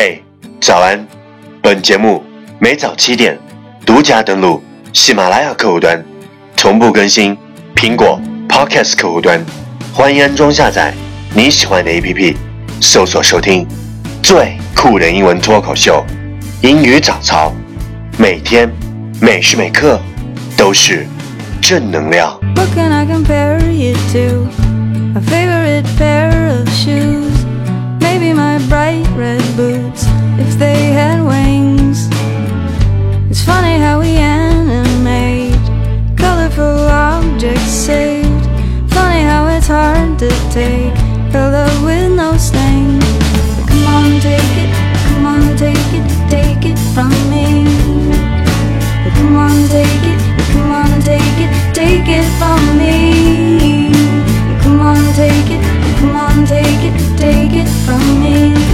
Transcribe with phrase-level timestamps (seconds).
[0.00, 0.22] 嘿，
[0.60, 1.04] 早安！
[1.60, 2.22] 本节目
[2.60, 3.36] 每早七点
[3.84, 6.00] 独家登录喜马拉雅客户端，
[6.56, 7.36] 同步更新
[7.74, 9.44] 苹果 Podcast 客户端，
[9.92, 10.94] 欢迎安装下载
[11.34, 12.36] 你喜欢的 APP，
[12.80, 13.66] 搜索收听
[14.22, 16.06] 最酷的英文脱口秀——
[16.62, 17.52] 英语早操，
[18.16, 18.70] 每天
[19.20, 20.00] 每时每刻
[20.56, 21.08] 都是
[21.60, 22.38] 正能量。
[28.68, 29.37] Bright red
[30.38, 32.08] if they had wings.
[33.30, 35.58] It's funny how we animate
[36.16, 38.44] colorful objects saved.
[38.90, 40.94] Funny how it's hard to take
[41.34, 43.00] love with no stain.
[43.68, 44.70] Come on, take it,
[45.06, 47.64] come on, take it, take it from me.
[49.16, 50.20] Come on, take it,
[50.52, 53.92] come on, take it, take it from me.
[54.62, 55.62] Come on, take it,
[55.98, 58.67] come on, take it, take it from me.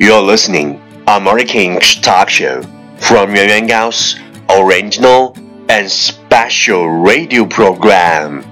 [0.00, 2.62] You're listening American Talk Show
[2.96, 5.36] from Yuan Yuan Gao's original
[5.68, 8.42] and special radio program,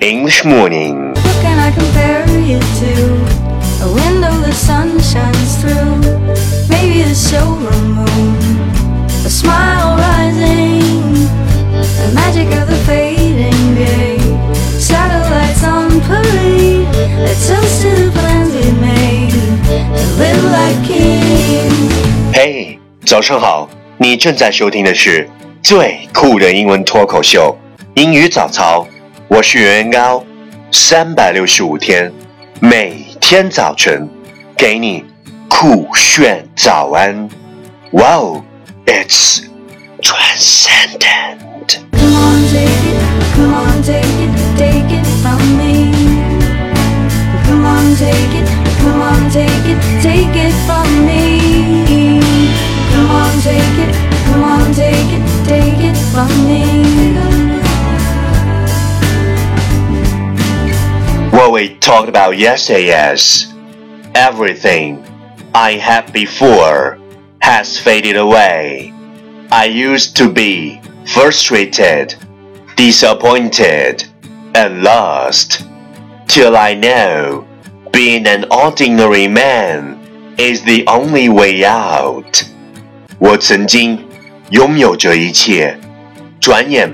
[0.00, 1.10] English Morning.
[1.10, 3.84] What can I compare you to?
[3.84, 6.00] A window the sun shines through.
[6.68, 8.05] Maybe the showroom
[23.06, 23.70] 早上好！
[23.98, 25.30] 你正在收听的是
[25.62, 27.56] 最酷的英文脱口秀
[27.94, 28.80] 《英语早操》，
[29.28, 30.24] 我是袁元高，
[30.72, 32.12] 三百六十五天，
[32.58, 34.08] 每天早晨
[34.56, 35.04] 给你
[35.48, 37.28] 酷炫早安。
[37.92, 38.42] 哇哦
[38.86, 39.44] ，It's
[40.02, 41.78] transcendent。
[41.92, 42.98] Come on, take it,
[43.36, 45.92] come on, take it, take it from me.
[47.46, 48.48] Come on, take it,
[48.82, 52.15] come on, take it, take it from me.
[61.31, 63.51] What we talked about yesterday is
[64.13, 65.03] everything
[65.53, 66.99] I had before
[67.41, 68.93] has faded away.
[69.51, 72.15] I used to be frustrated,
[72.75, 74.05] disappointed,
[74.55, 75.65] and lost
[76.27, 77.47] till I know
[77.91, 82.43] being an ordinary man is the only way out.
[83.19, 83.99] 我曾经
[84.49, 85.77] 拥有着一切，
[86.45, 86.93] 转眼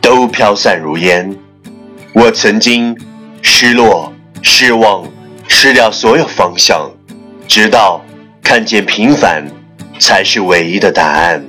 [0.00, 1.34] 都飘散如烟。
[2.12, 2.96] 我曾经
[3.42, 4.12] 失落、
[4.42, 5.06] 失望，
[5.48, 6.90] 失掉所有方向，
[7.48, 8.04] 直到
[8.42, 9.50] 看见平凡
[9.98, 11.44] 才是唯一的答案。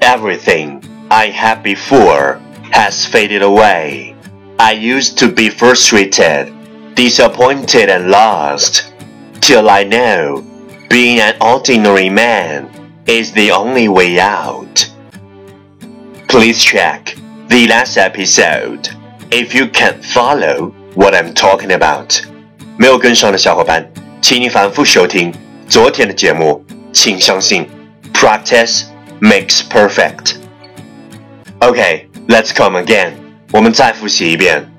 [0.00, 2.38] Everything I had before
[2.72, 4.14] has faded away.
[4.56, 6.48] I used to be frustrated,
[6.94, 8.82] disappointed, and lost,
[9.40, 10.42] till I know
[10.88, 12.66] being an ordinary man
[13.06, 14.86] is the only way out.
[16.32, 17.16] Please check
[17.48, 18.88] the last episode
[19.30, 22.22] if you can follow what I'm talking about.
[22.76, 23.90] 没有跟上的小伙伴，
[24.20, 25.32] 请你反复收听
[25.68, 26.64] 昨天的节目。
[26.92, 27.68] 请相信，
[28.14, 28.84] practice
[29.20, 30.36] makes perfect.
[31.60, 33.12] Okay, let's come again.
[33.52, 34.70] 我们再复习一遍。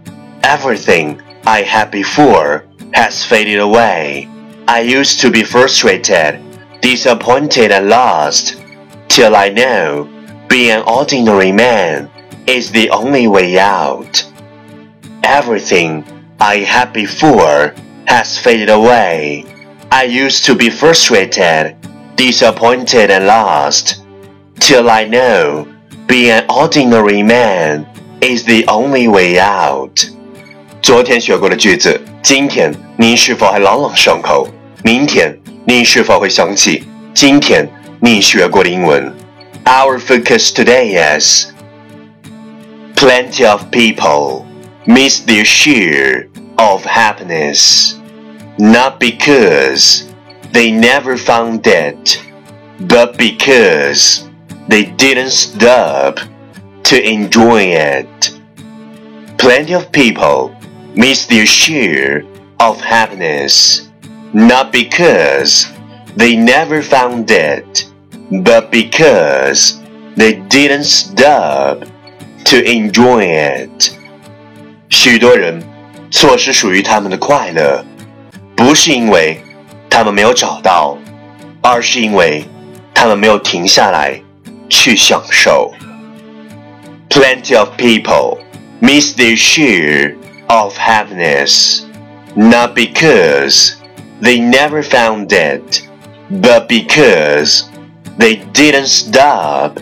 [0.41, 2.63] Everything I had before
[2.93, 4.27] has faded away.
[4.65, 6.39] I used to be frustrated,
[6.81, 8.55] disappointed, and lost,
[9.07, 10.07] till I know
[10.53, 12.09] being an ordinary man
[12.45, 14.25] is the only way out.
[15.23, 16.03] Everything
[16.39, 17.73] I had before
[18.05, 19.45] has faded away.
[19.89, 21.75] I used to be frustrated,
[22.15, 24.01] disappointed, and lost,
[24.59, 25.67] till I know
[26.07, 27.85] being an ordinary man
[28.21, 30.05] is the only way out.
[30.81, 34.47] 昨天学过的句子，今天你是否还朗朗上口？
[34.83, 37.67] 明天你是否会想起今天
[37.99, 39.13] 你学过的英文
[39.66, 41.54] ？Our focus today is
[42.96, 44.46] plenty of people
[44.86, 46.28] miss their share
[46.58, 47.98] of happiness,
[48.58, 50.12] not because
[50.52, 52.22] they never found it,
[52.80, 54.28] but because
[54.68, 56.18] they didn't stop
[56.84, 58.38] to enjoy it.
[59.38, 60.54] Plenty of people
[60.94, 62.24] miss their share
[62.60, 63.88] of happiness,
[64.34, 65.72] not because
[66.16, 67.90] they never found it,
[68.29, 69.75] but because
[70.15, 71.85] they didn't stop
[72.45, 73.91] to enjoy it.
[74.89, 75.61] 许多人
[76.11, 77.85] 错失属于他们的快乐，
[78.55, 79.39] 不是因为
[79.89, 80.97] 他们没有找到，
[81.61, 82.43] 而是因为
[82.93, 84.19] 他们没有停下来
[84.69, 85.71] 去享受。
[87.09, 88.39] Plenty of people
[88.79, 90.15] miss their share
[90.47, 91.83] of happiness,
[92.35, 93.73] not because
[94.21, 95.81] they never found it,
[96.29, 97.63] but because
[98.17, 99.79] they didn't stop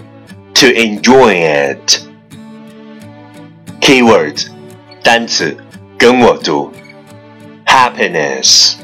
[0.53, 2.07] to enjoy it.
[3.79, 4.47] Keywords
[5.03, 5.55] 单词
[5.97, 6.71] 跟我读
[7.65, 8.75] happiness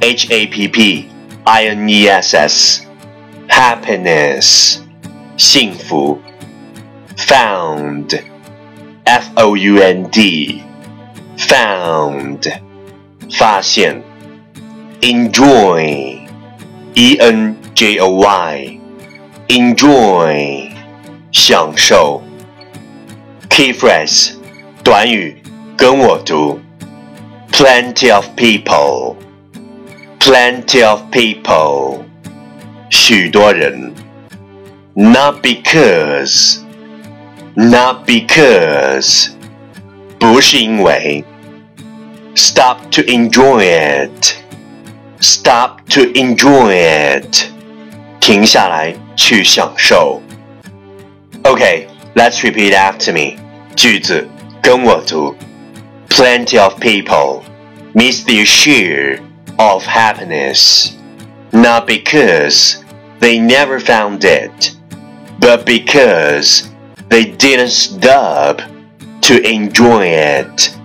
[0.00, 1.08] H A P P
[1.44, 2.80] I N E S S
[3.48, 4.78] happiness
[5.36, 6.18] 幸福
[7.16, 8.20] found
[9.04, 10.62] F O U N D
[11.36, 12.52] found
[13.38, 14.02] 发现
[15.00, 16.18] enjoy
[16.94, 18.78] E N J O Y
[19.48, 20.70] enjoy
[21.32, 22.22] 享受
[23.48, 24.32] key phrase
[24.82, 25.42] 短语
[25.76, 26.60] 跟我读
[27.50, 29.16] plenty of people
[30.18, 32.04] plenty of people
[32.90, 33.92] 许多人
[34.94, 36.58] not because
[37.54, 39.30] not because
[40.18, 41.24] 不是因为
[42.34, 44.34] stop to enjoy it
[45.20, 47.46] stop to enjoy it
[48.28, 50.20] 停下来去享受
[51.42, 53.38] Okay, let's repeat after me
[53.76, 54.26] 句子
[54.62, 55.34] 跟我读
[56.08, 57.42] Plenty of people
[57.92, 59.20] miss their share
[59.56, 60.92] of happiness
[61.50, 62.76] not because
[63.20, 64.74] they never found it
[65.38, 66.70] but because
[67.08, 68.60] they didn't stop
[69.22, 70.76] to enjoy it.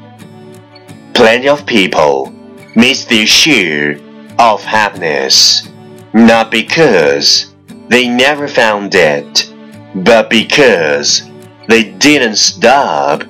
[1.14, 2.34] Plenty of people
[2.76, 4.00] miss their share
[4.38, 5.68] of happiness,
[6.14, 7.54] not because
[7.88, 9.52] they never found it,
[9.96, 11.24] but because
[11.68, 13.24] they didn't stop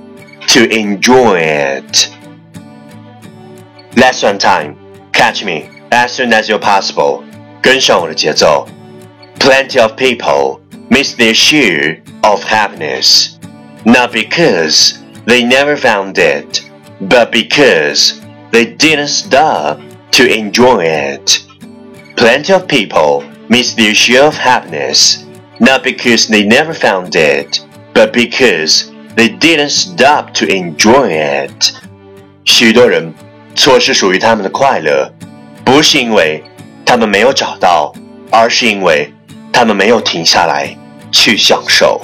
[0.47, 2.09] to enjoy it.
[3.95, 4.77] Lesson time.
[5.11, 7.23] Catch me as soon as you're possible.
[7.61, 8.67] 跟上我的节奏。
[9.39, 13.37] Plenty of people miss their share of happiness,
[13.85, 16.61] not because they never found it,
[17.01, 18.19] but because
[18.51, 19.79] they didn't stop
[20.11, 21.41] to enjoy it.
[22.15, 25.23] Plenty of people miss their share of happiness,
[25.59, 27.61] not because they never found it,
[27.93, 31.73] but because they didn't stop to enjoy it.
[32.45, 33.13] 许多人
[33.55, 35.13] 错失属于他们的快乐，
[35.63, 36.43] 不是因为
[36.85, 37.93] 他们没有找到，
[38.31, 39.13] 而是因为
[39.51, 40.75] 他们没有停下来
[41.11, 42.01] 去享受。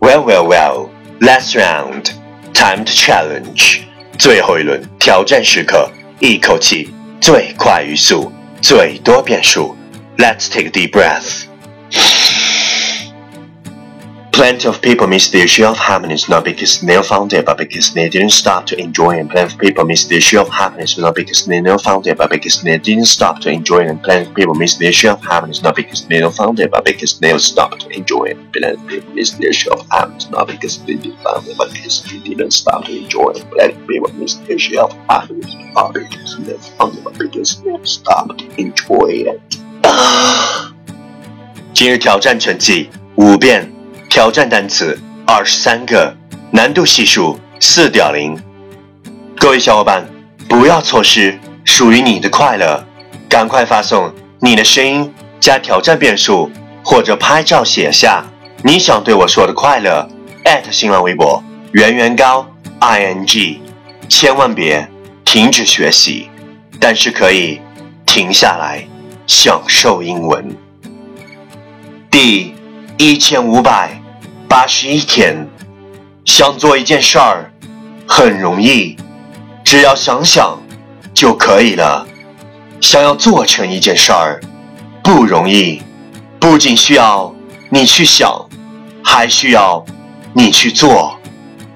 [0.00, 0.88] Well, well, well.
[1.20, 2.10] Last round.
[2.52, 3.80] Time to challenge.
[4.18, 9.76] 最后一轮挑战时刻，一口气最快语速， 最多变数。
[10.18, 11.46] Let's take a deep breath.
[14.40, 17.56] Plenty of people miss their share of happiness not because they never found it, but
[17.56, 19.30] because they didn't stop to enjoy it.
[19.30, 22.28] Plenty of people miss their share of happiness not because they never found it, but
[22.28, 23.88] because they didn't stop to enjoy it.
[23.88, 26.70] And plenty of people miss their share of happiness not because they never found it,
[26.70, 28.52] but because they never stopped to enjoy it.
[28.52, 31.72] Plenty of people miss their share of happiness not because they didn't found it, but
[31.72, 33.50] because they didn't stop to enjoy it.
[33.50, 37.18] Plenty of people miss their share of happiness not because they never found it, but
[37.18, 39.40] because they never stopped to enjoy it.
[41.72, 43.76] 今日挑战成绩五遍。
[44.11, 46.13] 挑战单词二十三个，
[46.51, 48.37] 难度系数四点零。
[49.37, 50.05] 各位小伙伴，
[50.49, 52.85] 不要错失属于你的快乐，
[53.29, 56.51] 赶快发送你的声音加挑战变数，
[56.83, 58.25] 或者拍照写下
[58.65, 60.05] 你想对我说的快乐。
[60.69, 61.41] 新浪微博
[61.71, 62.45] 圆圆高
[62.79, 63.61] i n g，
[64.09, 64.85] 千万别
[65.23, 66.29] 停止学习，
[66.81, 67.61] 但是可以
[68.05, 68.85] 停下来
[69.25, 70.53] 享受英文。
[72.09, 72.53] 第
[72.97, 74.00] 一千五百。
[74.51, 75.47] 八十一天，
[76.25, 77.53] 想做一件事儿
[78.05, 78.97] 很容易，
[79.63, 80.61] 只要想想
[81.13, 82.05] 就可以了。
[82.81, 84.41] 想要做成一件事儿
[85.01, 85.81] 不容易，
[86.37, 87.33] 不仅需要
[87.69, 88.45] 你去想，
[89.01, 89.85] 还需要
[90.33, 91.17] 你去做。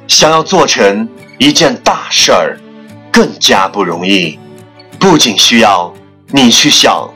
[0.10, 2.60] 想要做成一件大事儿
[3.10, 4.38] 更加不容易，
[5.00, 5.94] 不仅需要
[6.28, 7.10] 你去想，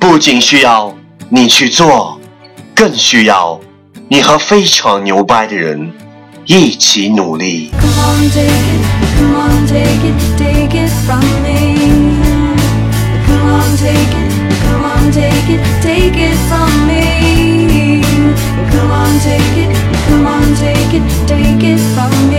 [0.00, 0.96] 不仅需要
[1.28, 2.18] 你去做，
[2.74, 3.60] 更需要。
[4.08, 5.92] 你和非常牛掰的人
[6.44, 7.72] 一起努力。
[7.72, 8.54] Come on, take
[19.56, 19.70] it,
[20.06, 22.35] come on, take it, take it from me.